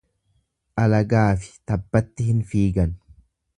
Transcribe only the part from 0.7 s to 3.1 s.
Alagaafi tabbatti hin fiigan.